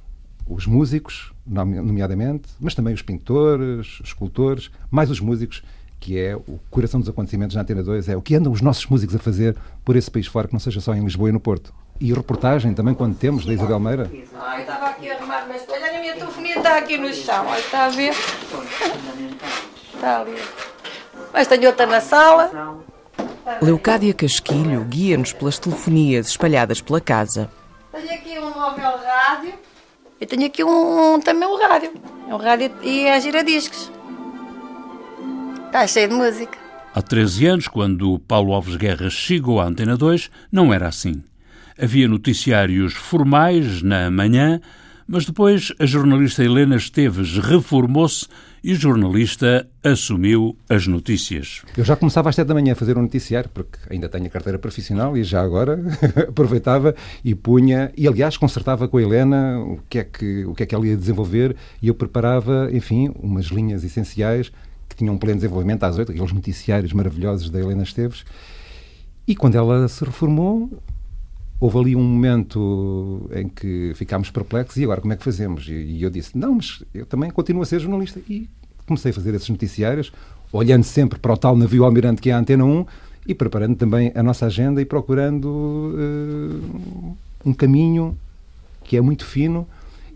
os 0.50 0.66
músicos, 0.66 1.34
nomeadamente, 1.46 2.50
mas 2.60 2.74
também 2.74 2.94
os 2.94 3.02
pintores, 3.02 4.00
os 4.00 4.08
escultores, 4.08 4.72
mais 4.90 5.10
os 5.10 5.20
músicos, 5.20 5.64
que 6.00 6.18
é 6.18 6.36
o 6.36 6.60
coração 6.70 7.00
dos 7.00 7.10
acontecimentos 7.10 7.56
na 7.56 7.62
Antena 7.62 7.84
2, 7.84 8.10
é 8.10 8.16
o 8.16 8.22
que 8.22 8.36
andam 8.36 8.52
os 8.52 8.62
nossos 8.62 8.86
músicos 8.86 9.16
a 9.16 9.20
fazer 9.20 9.58
por 9.84 9.96
esse 9.96 10.10
país 10.10 10.28
fora, 10.28 10.48
que 10.48 10.54
não 10.54 10.60
seja 10.60 10.80
só 10.80 10.94
em 10.94 11.04
Lisboa 11.04 11.30
e 11.30 11.32
no 11.32 11.40
Porto. 11.40 11.74
E 12.00 12.14
reportagem 12.14 12.74
também, 12.74 12.94
quando 12.94 13.18
temos, 13.18 13.46
da 13.46 13.54
Isabel 13.54 13.80
Meira. 13.80 14.12
Ai, 14.40 14.62
estava 14.62 14.88
aqui 14.88 15.10
a 15.10 15.18
arrumar 15.18 15.48
mas 15.48 15.66
olha 15.68 15.98
a 15.98 16.02
minha 16.02 16.14
telefonia 16.14 16.58
está 16.58 16.78
aqui 16.78 16.98
no 16.98 17.12
chão, 17.14 17.46
olha, 17.48 17.60
está 17.60 17.86
a 17.86 17.90
ver? 17.90 18.14
Está 19.94 20.22
ali. 20.22 20.36
Mas 21.34 21.48
tenho 21.48 21.68
outra 21.68 21.86
na 21.86 22.02
sala. 22.02 22.84
Leucádia 23.62 24.14
Casquilho 24.14 24.84
guia-nos 24.84 25.34
pelas 25.34 25.58
telefonias 25.58 26.28
espalhadas 26.28 26.82
pela 26.82 27.02
casa. 27.02 27.50
Eu 30.20 30.26
tenho 30.26 30.46
aqui 30.46 30.64
um, 30.64 31.16
um, 31.16 31.20
também 31.20 31.48
um 31.48 31.58
rádio. 31.58 31.92
É 32.28 32.34
um 32.34 32.38
rádio 32.38 32.72
e 32.82 33.06
é 33.06 33.20
giradiscos. 33.22 33.92
Está 35.68 35.86
cheio 35.86 36.10
de 36.10 36.16
música. 36.16 36.58
Há 36.94 37.02
13 37.02 37.46
anos, 37.46 37.68
quando 37.68 38.18
Paulo 38.20 38.54
Alves 38.54 38.76
Guerra 38.76 39.10
chegou 39.10 39.60
à 39.60 39.66
Antena 39.66 39.96
2, 39.96 40.32
não 40.52 40.74
era 40.74 40.88
assim. 40.88 41.24
Havia 41.80 42.08
noticiários 42.08 42.94
formais 42.94 43.84
na 43.84 44.10
manhã, 44.10 44.60
mas 45.08 45.26
depois 45.26 45.72
a 45.80 45.86
jornalista 45.86 46.44
Helena 46.44 46.76
Esteves 46.76 47.38
reformou-se 47.38 48.28
e 48.68 48.76
jornalista 48.76 49.66
assumiu 49.82 50.58
as 50.68 50.88
notícias. 50.88 51.62
Eu 51.78 51.86
já 51.86 51.96
começava 51.96 52.28
às 52.28 52.36
7 52.36 52.50
da 52.50 52.54
manhã 52.54 52.74
a 52.74 52.76
fazer 52.76 52.98
um 52.98 53.02
noticiário, 53.02 53.50
porque 53.54 53.80
ainda 53.90 54.10
tenho 54.10 54.26
a 54.26 54.30
carteira 54.30 54.60
profissional 54.60 55.16
e 55.16 55.24
já 55.24 55.42
agora 55.42 55.80
aproveitava 56.28 56.94
e 57.24 57.34
punha, 57.34 57.94
e 57.96 58.06
aliás 58.06 58.36
consertava 58.36 58.86
com 58.90 58.98
a 58.98 59.02
Helena 59.02 59.58
o 59.62 59.80
que, 59.90 60.00
é 60.00 60.04
que, 60.04 60.44
o 60.44 60.54
que 60.54 60.64
é 60.64 60.66
que 60.66 60.76
ela 60.76 60.86
ia 60.86 60.98
desenvolver 60.98 61.56
e 61.82 61.88
eu 61.88 61.96
preparava, 61.96 62.68
enfim, 62.74 63.10
umas 63.24 63.46
linhas 63.46 63.86
essenciais 63.86 64.52
que 64.90 64.98
tinham 64.98 65.16
um 65.16 65.18
pleno 65.18 65.38
desenvolvimento 65.38 65.84
às 65.84 65.98
8, 65.98 66.12
aqueles 66.12 66.34
noticiários 66.34 66.92
maravilhosos 66.92 67.50
da 67.50 67.62
Helena 67.62 67.84
Esteves. 67.84 68.26
E 69.26 69.34
quando 69.34 69.56
ela 69.56 69.88
se 69.88 70.04
reformou, 70.04 70.70
houve 71.60 71.78
ali 71.80 71.96
um 71.96 72.04
momento 72.04 73.30
em 73.34 73.48
que 73.48 73.94
ficámos 73.96 74.30
perplexos 74.30 74.78
e 74.78 74.84
agora 74.84 75.02
como 75.02 75.14
é 75.14 75.18
que 75.18 75.24
fazemos? 75.24 75.68
E, 75.68 76.02
eu 76.02 76.10
disse, 76.10 76.38
não, 76.38 76.56
mas 76.56 76.84
eu 76.94 77.06
também 77.06 77.30
continuo 77.32 77.64
a 77.64 77.66
ser 77.66 77.80
jornalista. 77.80 78.20
E 78.30 78.48
comecei 78.86 79.12
a 79.12 79.14
fazer 79.14 79.34
esses 79.34 79.50
noticiários, 79.50 80.12
olhando 80.52 80.84
sempre 80.84 81.20
para 81.20 81.34
o 81.34 81.38
tal 81.38 81.56
navio 81.56 81.84
almirante 81.84 82.22
que 82.22 82.30
é 82.30 82.34
a 82.34 82.38
Antena 82.38 82.64
1 82.64 82.86
e 83.28 83.36
preparando 83.36 83.76
também 83.76 84.12
a 84.16 84.24
nossa 84.24 84.46
agenda 84.46 84.82
e 84.82 84.86
procurando 84.86 85.46
uh, 85.48 87.18
um 87.46 87.54
caminho 87.54 88.18
que 88.84 88.96
é 88.96 89.02
muito 89.02 89.26
fino 89.26 89.68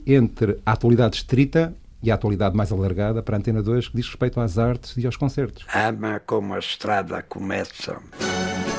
entre 0.08 0.58
a 0.66 0.72
atualidade 0.72 1.18
estrita 1.18 1.74
e 2.02 2.10
a 2.10 2.16
atualidade 2.16 2.56
mais 2.56 2.72
alargada 2.72 3.22
para 3.22 3.36
a 3.36 3.40
Antena 3.40 3.62
2 3.62 3.90
que 3.90 3.98
diz 3.98 4.08
respeito 4.08 4.40
às 4.40 4.58
artes 4.58 4.96
e 4.98 5.06
aos 5.06 5.18
concertos. 5.18 5.66
Ama 5.74 6.22
como 6.26 6.54
a 6.54 6.60
estrada 6.60 7.22
começa. 7.22 7.98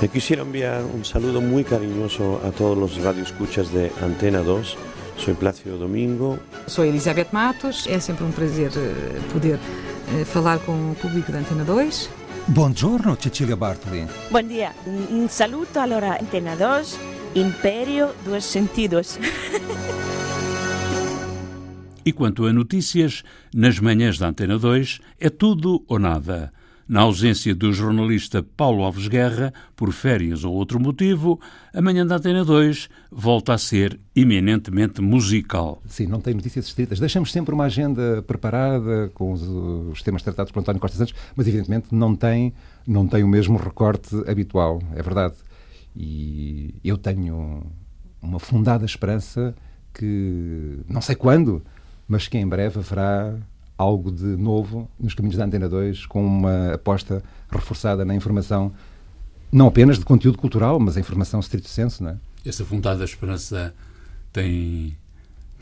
Me 0.03 0.09
quisiera 0.09 0.43
enviar 0.43 0.83
un 0.85 1.05
saludo 1.05 1.41
muy 1.41 1.63
cariñoso 1.63 2.41
a 2.45 2.51
todos 2.51 2.77
los 2.77 3.01
radioescuchas 3.01 3.73
de 3.73 3.93
Antena 4.03 4.41
2. 4.41 4.77
Soy 5.17 5.35
Plácido 5.35 5.79
Domingo. 5.79 6.41
Sou 6.67 6.85
Elizabeth 6.85 7.29
Matos. 7.31 7.87
É 7.87 8.01
sempre 8.01 8.25
um 8.25 8.33
prazer 8.33 8.73
eh, 8.75 9.21
poder 9.33 9.61
eh, 9.61 10.25
falar 10.25 10.59
com 10.59 10.91
o 10.91 10.97
público 10.97 11.31
da 11.31 11.39
Antena 11.39 11.63
2. 11.63 12.11
Buongiorno, 12.49 13.17
Cecilia 13.17 13.55
Bartoli. 13.55 14.09
Bom 14.29 14.43
dia. 14.43 14.75
Un 14.87 15.29
saluto 15.29 15.79
allora 15.79 16.19
Antena 16.21 16.57
2, 16.57 16.99
Império 17.37 18.11
dos 18.25 18.45
Sentidos. 18.45 19.21
E 22.05 22.13
quanto 22.13 22.47
a 22.47 22.53
notícias, 22.53 23.23
nas 23.55 23.79
manhãs 23.79 24.19
da 24.19 24.27
Antena 24.27 24.59
2 24.59 24.99
é 25.21 25.31
tudo 25.31 25.85
ou 25.87 26.01
nada. 26.01 26.53
Na 26.89 27.03
ausência 27.03 27.55
do 27.55 27.73
jornalista 27.73 28.43
Paulo 28.43 28.83
Alves 28.83 29.07
Guerra, 29.07 29.53
por 29.77 29.93
férias 29.93 30.45
ou 30.45 30.53
outro 30.53 30.81
motivo, 30.81 31.41
a 31.73 31.81
manhã 31.81 32.05
da 32.05 32.17
Antena 32.17 32.45
2 32.45 32.89
volta 33.11 33.55
a 33.55 33.59
ser 33.59 33.99
eminentemente 34.15 35.01
musical. 35.01 35.81
Sim, 35.87 36.07
não 36.07 36.21
tem 36.21 36.35
notícias 36.35 36.67
escritas. 36.67 36.99
Deixamos 36.99 37.31
sempre 37.31 37.55
uma 37.55 37.65
agenda 37.65 38.23
preparada 38.23 39.11
com 39.15 39.33
os, 39.33 39.43
os 39.43 40.03
temas 40.03 40.23
tratados 40.23 40.53
por 40.53 40.61
António 40.61 40.81
Costa 40.81 40.97
Santos, 40.97 41.15
mas 41.37 41.47
evidentemente 41.47 41.95
não 41.95 42.17
tem, 42.17 42.53
não 42.87 43.07
tem 43.07 43.23
o 43.23 43.29
mesmo 43.29 43.57
recorte 43.57 44.17
habitual, 44.29 44.83
é 44.95 45.03
verdade. 45.03 45.35
E 45.95 46.75
eu 46.83 46.99
tenho 46.99 47.65
uma 48.21 48.39
fundada 48.39 48.85
esperança 48.85 49.55
que, 49.95 50.81
não 50.89 51.01
sei 51.01 51.15
quando, 51.15 51.63
mas 52.09 52.29
que 52.29 52.39
em 52.39 52.47
breve 52.47 52.79
haverá 52.79 53.37
algo 53.77 54.11
de 54.11 54.25
novo 54.25 54.89
nos 54.99 55.15
caminhos 55.15 55.37
da 55.37 55.45
Antena 55.45 55.69
2, 55.69 56.07
com 56.07 56.25
uma 56.25 56.75
aposta 56.75 57.23
reforçada 57.51 58.05
na 58.05 58.15
informação, 58.15 58.73
não 59.51 59.67
apenas 59.67 59.99
de 59.99 60.05
conteúdo 60.05 60.39
cultural, 60.39 60.79
mas 60.79 60.97
a 60.97 61.01
informação 61.01 61.41
stricto 61.41 61.69
senso, 61.69 62.03
não 62.03 62.11
é? 62.11 62.17
Essa 62.45 62.65
vontade 62.65 62.99
da 62.99 63.05
esperança 63.05 63.75
tem 64.33 64.97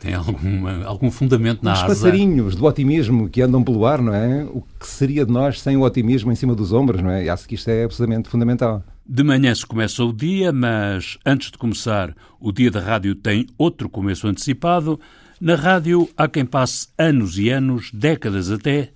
tem 0.01 0.15
alguma, 0.15 0.83
algum 0.85 1.11
fundamento 1.11 1.63
na 1.63 1.73
Os 1.73 1.79
asa. 1.79 1.87
passarinhos 1.89 2.55
do 2.55 2.65
otimismo 2.65 3.29
que 3.29 3.39
andam 3.39 3.63
pelo 3.63 3.85
ar, 3.85 4.01
não 4.01 4.13
é? 4.13 4.43
O 4.45 4.63
que 4.79 4.87
seria 4.87 5.23
de 5.23 5.31
nós 5.31 5.61
sem 5.61 5.77
o 5.77 5.81
otimismo 5.81 6.31
em 6.31 6.35
cima 6.35 6.55
dos 6.55 6.73
ombros, 6.73 7.03
não 7.03 7.11
é? 7.11 7.25
E 7.25 7.29
acho 7.29 7.47
que 7.47 7.53
isto 7.53 7.69
é 7.69 7.83
absolutamente 7.83 8.27
fundamental. 8.27 8.83
De 9.07 9.23
manhã 9.23 9.53
se 9.53 9.63
começa 9.63 10.03
o 10.03 10.11
dia, 10.11 10.51
mas 10.51 11.19
antes 11.23 11.51
de 11.51 11.57
começar, 11.57 12.15
o 12.39 12.51
dia 12.51 12.71
da 12.71 12.79
rádio 12.79 13.13
tem 13.13 13.45
outro 13.59 13.87
começo 13.87 14.27
antecipado. 14.27 14.99
Na 15.41 15.55
rádio 15.55 16.07
há 16.15 16.27
quem 16.27 16.45
passe 16.45 16.89
anos 16.95 17.39
e 17.39 17.49
anos, 17.49 17.89
décadas 17.91 18.51
até, 18.51 18.91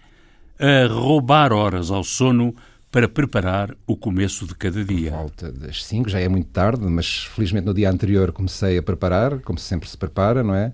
a 0.59 0.85
roubar 0.85 1.51
horas 1.51 1.89
ao 1.89 2.03
sono 2.03 2.53
para 2.91 3.09
preparar 3.09 3.75
o 3.87 3.97
começo 3.97 4.45
de 4.45 4.53
cada 4.53 4.85
dia. 4.85 5.09
Por 5.09 5.17
volta 5.17 5.51
das 5.51 5.83
5, 5.83 6.07
já 6.07 6.19
é 6.19 6.29
muito 6.29 6.47
tarde, 6.49 6.85
mas 6.85 7.23
felizmente 7.23 7.65
no 7.65 7.73
dia 7.73 7.89
anterior 7.89 8.31
comecei 8.31 8.77
a 8.77 8.83
preparar, 8.83 9.39
como 9.39 9.57
sempre 9.57 9.89
se 9.89 9.97
prepara, 9.97 10.43
não 10.43 10.53
é? 10.53 10.71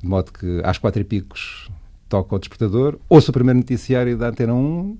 De 0.00 0.08
modo 0.08 0.32
que 0.32 0.60
às 0.64 0.76
quatro 0.76 1.00
e 1.00 1.04
picos 1.04 1.70
toca 2.08 2.34
o 2.34 2.38
despertador, 2.40 2.98
ouço 3.08 3.30
o 3.30 3.32
primeiro 3.32 3.60
noticiário 3.60 4.18
da 4.18 4.30
Antena 4.30 4.54
1 4.54 4.98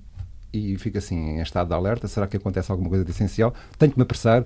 e 0.52 0.78
fico 0.78 0.98
assim 0.98 1.16
em 1.16 1.40
estado 1.40 1.66
de 1.66 1.74
alerta, 1.74 2.06
será 2.06 2.28
que 2.28 2.36
acontece 2.36 2.70
alguma 2.70 2.88
coisa 2.88 3.04
de 3.04 3.10
essencial? 3.10 3.52
Tenho 3.76 3.90
que 3.90 3.98
me 3.98 4.04
apressar 4.04 4.44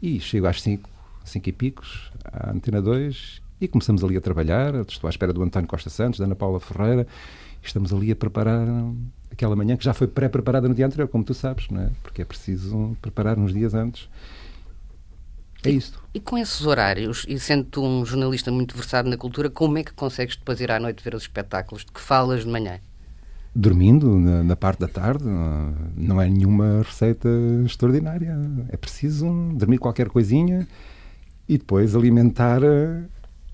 e 0.00 0.20
chego 0.20 0.46
às 0.46 0.62
5, 0.62 0.88
5 1.24 1.48
e 1.48 1.52
picos, 1.52 2.12
à 2.32 2.52
Antena 2.52 2.80
2 2.80 3.44
e 3.60 3.68
começamos 3.68 4.02
ali 4.04 4.16
a 4.16 4.20
trabalhar. 4.20 4.74
Estou 4.88 5.08
à 5.08 5.10
espera 5.10 5.32
do 5.32 5.42
António 5.42 5.68
Costa 5.68 5.90
Santos, 5.90 6.18
da 6.18 6.26
Ana 6.26 6.36
Paula 6.36 6.60
Ferreira. 6.60 7.06
Estamos 7.62 7.92
ali 7.92 8.12
a 8.12 8.16
preparar 8.16 8.66
aquela 9.30 9.56
manhã 9.56 9.76
que 9.76 9.84
já 9.84 9.92
foi 9.92 10.06
pré-preparada 10.06 10.68
no 10.68 10.74
dia 10.74 10.86
anterior, 10.86 11.08
como 11.08 11.24
tu 11.24 11.34
sabes, 11.34 11.68
não 11.68 11.80
é? 11.80 11.90
Porque 12.02 12.22
é 12.22 12.24
preciso 12.24 12.96
preparar 13.00 13.38
uns 13.38 13.52
dias 13.52 13.74
antes. 13.74 14.08
É 15.64 15.70
isto. 15.70 16.00
E 16.14 16.20
com 16.20 16.38
esses 16.38 16.64
horários, 16.64 17.26
e 17.28 17.38
sendo 17.40 17.64
tu 17.64 17.82
um 17.82 18.04
jornalista 18.04 18.52
muito 18.52 18.76
versado 18.76 19.08
na 19.08 19.16
cultura, 19.16 19.50
como 19.50 19.78
é 19.78 19.82
que 19.82 19.92
consegues 19.92 20.36
depois 20.36 20.60
ir 20.60 20.70
à 20.70 20.78
noite 20.78 21.02
ver 21.02 21.14
os 21.14 21.22
espetáculos 21.22 21.84
de 21.84 21.90
que 21.90 22.00
falas 22.00 22.44
de 22.44 22.50
manhã? 22.50 22.78
Dormindo 23.54 24.18
na, 24.18 24.44
na 24.44 24.54
parte 24.54 24.80
da 24.80 24.88
tarde, 24.88 25.24
não 25.96 26.20
é 26.20 26.28
nenhuma 26.28 26.82
receita 26.82 27.28
extraordinária. 27.64 28.36
É 28.68 28.76
preciso 28.76 29.26
dormir 29.54 29.78
qualquer 29.78 30.08
coisinha 30.08 30.68
e 31.48 31.58
depois 31.58 31.96
alimentar 31.96 32.60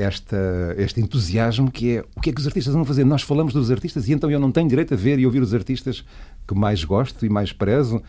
esta, 0.02 0.36
este 0.76 1.00
entusiasmo 1.00 1.70
que 1.70 1.96
é 1.96 2.04
o 2.16 2.20
que 2.20 2.30
é 2.30 2.32
que 2.32 2.40
os 2.40 2.46
artistas 2.46 2.74
vão 2.74 2.84
fazer? 2.84 3.04
Nós 3.04 3.22
falamos 3.22 3.52
dos 3.52 3.70
artistas 3.70 4.08
e 4.08 4.12
então 4.12 4.30
eu 4.30 4.40
não 4.40 4.52
tenho 4.52 4.68
direito 4.68 4.94
a 4.94 4.96
ver 4.96 5.18
e 5.18 5.26
ouvir 5.26 5.42
os 5.42 5.54
artistas 5.54 6.04
que 6.46 6.54
mais 6.54 6.84
gosto 6.84 7.24
e 7.24 7.28
mais 7.28 7.52
prezo 7.52 8.02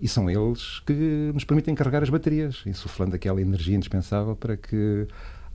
e 0.00 0.08
são 0.08 0.28
eles 0.28 0.80
que 0.84 1.30
nos 1.32 1.44
permitem 1.44 1.74
carregar 1.74 2.02
as 2.02 2.10
baterias, 2.10 2.62
insuflando 2.66 3.14
aquela 3.14 3.40
energia 3.40 3.76
indispensável 3.76 4.34
para 4.34 4.56
que 4.56 5.06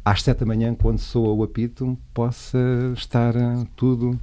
às 0.06 0.24
sete 0.24 0.39
da 0.39 0.46
manhã, 0.46 0.74
quando 0.74 1.00
soa 1.00 1.34
o 1.34 1.44
apito, 1.44 1.98
possa 2.13 2.58
estar 2.96 3.34
tudo 3.75 4.17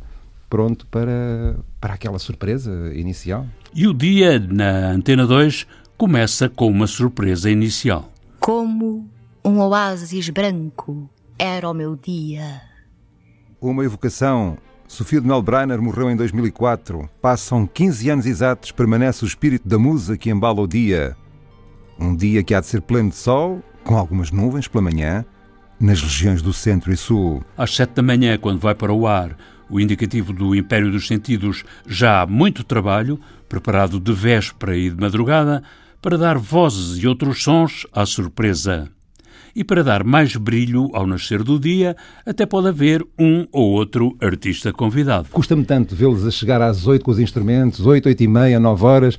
pronto 0.49 0.87
para, 0.87 1.57
para 1.79 1.93
aquela 1.93 2.19
surpresa 2.19 2.91
inicial. 2.95 3.47
E 3.75 3.87
o 3.87 3.93
dia 3.93 4.39
na 4.39 4.93
Antena 4.93 5.27
2 5.27 5.67
começa 5.97 6.49
com 6.49 6.69
uma 6.69 6.87
surpresa 6.87 7.51
inicial. 7.51 8.11
Como 8.41 9.07
um 9.45 9.59
oásis 9.61 10.31
branco 10.31 11.11
era 11.39 11.69
o 11.69 11.75
meu 11.75 11.97
dia. 11.97 12.63
Uma 13.61 13.85
evocação. 13.85 14.59
Sofia 14.87 15.21
de 15.21 15.27
Melbrenner 15.27 15.81
morreu 15.81 16.11
em 16.11 16.17
2004. 16.17 17.09
Passam 17.21 17.67
15 17.67 18.11
anos 18.11 18.27
exatos, 18.27 18.71
permanece 18.71 19.25
o 19.25 19.27
espírito 19.27 19.67
da 19.67 19.79
musa 19.79 20.17
que 20.17 20.31
embala 20.31 20.61
o 20.61 20.69
dia. 20.69 21.17
Um 21.99 22.15
dia 22.15 22.43
que 22.43 22.55
há 22.55 22.61
de 22.61 22.67
ser 22.67 22.83
pleno 22.83 23.11
de 23.11 23.17
sol, 23.17 23.63
com 23.83 23.97
algumas 23.97 24.31
nuvens 24.31 24.69
pela 24.69 24.83
manhã, 24.83 25.25
nas 25.81 26.01
regiões 26.01 26.43
do 26.43 26.53
centro 26.53 26.93
e 26.93 26.97
sul. 26.97 27.43
Às 27.57 27.75
sete 27.75 27.95
da 27.95 28.03
manhã, 28.03 28.39
quando 28.39 28.61
vai 28.61 28.75
para 28.75 28.93
o 28.93 29.07
ar, 29.07 29.37
o 29.69 29.81
indicativo 29.81 30.33
do 30.33 30.55
Império 30.55 30.91
dos 30.91 31.07
Sentidos, 31.07 31.65
já 31.87 32.23
há 32.23 32.27
muito 32.27 32.63
trabalho, 32.63 33.19
preparado 33.49 33.99
de 33.99 34.13
véspera 34.13 34.77
e 34.77 34.91
de 34.91 35.01
madrugada, 35.01 35.63
para 36.03 36.19
dar 36.19 36.37
vozes 36.37 37.03
e 37.03 37.07
outros 37.07 37.43
sons 37.43 37.87
à 37.93 38.05
surpresa 38.05 38.91
e 39.55 39.63
para 39.63 39.85
dar 39.85 40.05
mais 40.05 40.37
brilho 40.37 40.91
ao 40.93 41.07
nascer 41.07 41.43
do 41.43 41.59
dia, 41.59 41.97
até 42.27 42.45
pode 42.45 42.69
haver 42.69 43.05
um 43.19 43.47
ou 43.53 43.73
outro 43.73 44.17
artista 44.21 44.73
convidado. 44.73 45.29
Custa-me 45.31 45.65
tanto 45.65 45.95
vê-los 45.95 46.27
a 46.27 46.31
chegar 46.31 46.61
às 46.61 46.87
oito 46.87 47.05
com 47.05 47.11
os 47.11 47.19
instrumentos, 47.19 47.87
oito, 47.87 48.07
oito 48.07 48.23
e 48.23 48.29
meia, 48.29 48.59
nove 48.59 48.85
horas, 48.85 49.19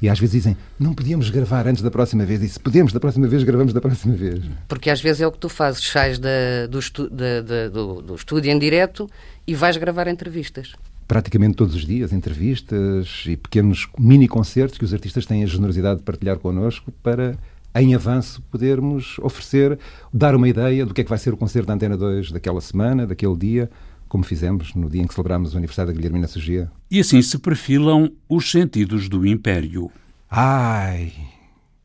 e 0.00 0.08
às 0.08 0.18
vezes 0.18 0.32
dizem, 0.32 0.56
não 0.78 0.94
podíamos 0.94 1.30
gravar 1.30 1.66
antes 1.68 1.80
da 1.80 1.90
próxima 1.90 2.24
vez. 2.24 2.42
E 2.42 2.48
se 2.48 2.58
podemos 2.58 2.92
da 2.92 2.98
próxima 2.98 3.28
vez, 3.28 3.44
gravamos 3.44 3.72
da 3.72 3.80
próxima 3.80 4.14
vez. 4.14 4.42
Porque 4.66 4.90
às 4.90 5.00
vezes 5.00 5.22
é 5.22 5.26
o 5.26 5.30
que 5.30 5.38
tu 5.38 5.48
fazes, 5.48 5.84
sais 5.88 6.18
da, 6.18 6.66
do, 6.68 6.78
estu, 6.78 7.08
da, 7.08 7.40
da, 7.40 7.68
do, 7.68 8.02
do 8.02 8.14
estúdio 8.14 8.50
em 8.50 8.58
direto 8.58 9.08
e 9.46 9.54
vais 9.54 9.76
gravar 9.76 10.08
entrevistas 10.08 10.72
praticamente 11.12 11.56
todos 11.56 11.74
os 11.74 11.84
dias, 11.84 12.10
entrevistas 12.10 13.24
e 13.26 13.36
pequenos 13.36 13.86
mini-concertos 13.98 14.78
que 14.78 14.84
os 14.84 14.94
artistas 14.94 15.26
têm 15.26 15.42
a 15.42 15.46
generosidade 15.46 15.98
de 15.98 16.04
partilhar 16.04 16.38
connosco 16.38 16.90
para 17.02 17.36
em 17.74 17.94
avanço, 17.94 18.42
podermos 18.50 19.18
oferecer, 19.20 19.78
dar 20.12 20.34
uma 20.34 20.48
ideia 20.48 20.84
do 20.84 20.92
que 20.92 21.00
é 21.00 21.04
que 21.04 21.10
vai 21.10 21.18
ser 21.18 21.32
o 21.32 21.36
concerto 21.36 21.68
da 21.68 21.74
Antena 21.74 21.96
2 21.96 22.32
daquela 22.32 22.60
semana, 22.60 23.06
daquele 23.06 23.36
dia, 23.36 23.70
como 24.08 24.24
fizemos 24.24 24.74
no 24.74 24.90
dia 24.90 25.02
em 25.02 25.06
que 25.06 25.14
celebramos 25.14 25.54
o 25.54 25.56
aniversário 25.56 25.90
da 25.90 25.96
Guilhermina 25.96 26.28
Sugia. 26.28 26.70
E 26.90 27.00
assim 27.00 27.22
se 27.22 27.38
perfilam 27.38 28.12
os 28.28 28.50
sentidos 28.50 29.08
do 29.08 29.26
Império. 29.26 29.90
Ai, 30.30 31.12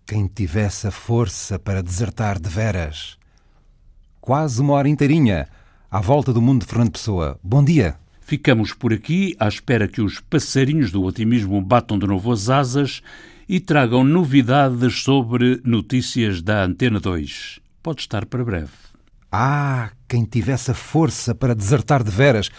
quem 0.05 0.27
tivesse 0.27 0.87
a 0.87 0.91
força 0.91 1.57
para 1.57 1.81
desertar 1.81 2.39
de 2.39 2.49
veras. 2.49 3.17
Quase 4.19 4.59
uma 4.59 4.73
hora 4.73 4.89
inteirinha, 4.89 5.47
à 5.89 6.01
volta 6.01 6.33
do 6.33 6.41
mundo 6.41 6.61
de 6.61 6.67
Fernando 6.67 6.91
Pessoa. 6.91 7.39
Bom 7.41 7.63
dia! 7.63 7.95
Ficamos 8.19 8.73
por 8.73 8.91
aqui 8.91 9.37
à 9.39 9.47
espera 9.47 9.87
que 9.87 10.01
os 10.01 10.19
passarinhos 10.19 10.91
do 10.91 11.01
otimismo 11.01 11.61
batam 11.61 11.97
de 11.97 12.05
novo 12.05 12.29
as 12.33 12.49
asas 12.49 13.01
e 13.47 13.59
tragam 13.59 14.03
novidades 14.03 15.01
sobre 15.01 15.61
notícias 15.63 16.41
da 16.41 16.63
Antena 16.63 16.99
2. 16.99 17.59
Pode 17.81 18.01
estar 18.01 18.25
para 18.25 18.43
breve. 18.43 18.71
Ah, 19.31 19.89
quem 20.07 20.25
tivesse 20.25 20.71
a 20.71 20.73
força 20.73 21.33
para 21.33 21.55
desertar 21.55 22.03
de 22.03 22.11
veras. 22.11 22.49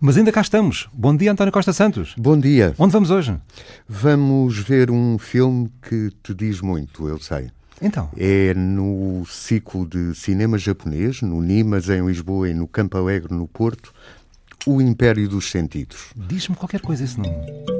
Mas 0.00 0.16
ainda 0.16 0.32
cá 0.32 0.40
estamos. 0.40 0.88
Bom 0.94 1.14
dia, 1.14 1.30
António 1.30 1.52
Costa 1.52 1.74
Santos. 1.74 2.14
Bom 2.16 2.38
dia. 2.38 2.74
Onde 2.78 2.92
vamos 2.92 3.10
hoje? 3.10 3.36
Vamos 3.86 4.58
ver 4.58 4.90
um 4.90 5.18
filme 5.18 5.70
que 5.82 6.10
te 6.22 6.32
diz 6.32 6.62
muito, 6.62 7.06
eu 7.06 7.18
sei. 7.18 7.50
Então? 7.82 8.10
É 8.16 8.54
no 8.54 9.24
ciclo 9.26 9.86
de 9.86 10.14
cinema 10.14 10.56
japonês, 10.56 11.20
no 11.20 11.42
Nimas, 11.42 11.88
em 11.90 12.06
Lisboa, 12.06 12.48
e 12.48 12.54
no 12.54 12.66
Campo 12.66 12.96
Alegre, 12.96 13.34
no 13.34 13.46
Porto, 13.46 13.92
O 14.66 14.80
Império 14.80 15.28
dos 15.28 15.50
Sentidos. 15.50 16.12
Diz-me 16.16 16.56
qualquer 16.56 16.80
coisa 16.80 17.04
esse 17.04 17.18
nome. 17.18 17.79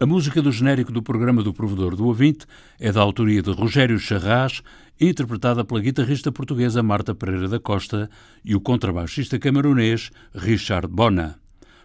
A 0.00 0.06
música 0.06 0.40
do 0.40 0.52
genérico 0.52 0.92
do 0.92 1.02
programa 1.02 1.42
do 1.42 1.52
Provedor 1.52 1.96
do 1.96 2.06
Ouvinte 2.06 2.46
é 2.78 2.92
da 2.92 3.00
autoria 3.00 3.42
de 3.42 3.50
Rogério 3.50 3.98
Charras, 3.98 4.62
interpretada 5.00 5.64
pela 5.64 5.80
guitarrista 5.80 6.30
portuguesa 6.30 6.84
Marta 6.84 7.16
Pereira 7.16 7.48
da 7.48 7.58
Costa 7.58 8.08
e 8.44 8.54
o 8.54 8.60
contrabaixista 8.60 9.40
camerunês 9.40 10.10
Richard 10.32 10.86
Bona. 10.86 11.36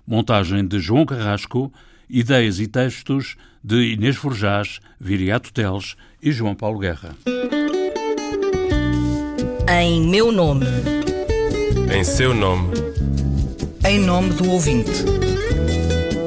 Montagem 0.05 0.67
de 0.67 0.79
João 0.79 1.08
Carrasco, 1.08 1.74
ideias 2.08 2.60
e 2.60 2.67
textos 2.67 3.36
de 3.63 3.93
Inês 3.93 4.15
Forjás, 4.15 4.79
Viriato 5.00 5.51
Teles 5.51 5.96
e 6.22 6.32
João 6.32 6.53
Paulo 6.53 6.77
Guerra. 6.77 7.15
Em 9.82 10.08
meu 10.08 10.32
nome. 10.32 10.67
Em 11.91 12.03
seu 12.03 12.36
nome. 12.36 12.74
Em 13.84 14.00
nome 14.00 14.29
do 14.34 14.51
ouvinte. 14.51 15.32